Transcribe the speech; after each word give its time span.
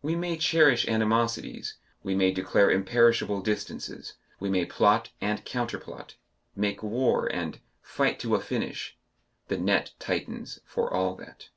We 0.00 0.14
may 0.14 0.36
cherish 0.36 0.86
animosities, 0.86 1.74
we 2.04 2.14
may 2.14 2.30
declare 2.30 2.70
imperishable 2.70 3.40
distances, 3.40 4.12
we 4.38 4.48
may 4.48 4.64
plot 4.64 5.10
and 5.20 5.44
counter 5.44 5.76
plot, 5.76 6.14
make 6.54 6.84
war 6.84 7.26
and 7.26 7.58
"fight 7.80 8.20
to 8.20 8.36
a 8.36 8.40
finish;" 8.40 8.96
the 9.48 9.58
net 9.58 9.94
tightens 9.98 10.60
for 10.64 10.94
all 10.94 11.16
that. 11.16 11.48